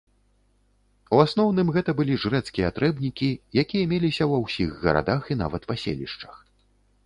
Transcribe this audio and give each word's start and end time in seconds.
У 1.17 1.19
асноўным 1.25 1.67
гэта 1.75 1.95
былі 1.99 2.15
жрэцкія 2.23 2.71
трэбнікі, 2.79 3.29
якія 3.65 3.85
меліся 3.95 4.23
ва 4.35 4.43
ўсіх 4.47 4.69
гарадах 4.83 5.33
і 5.33 5.41
нават 5.47 5.61
паселішчах. 5.75 6.35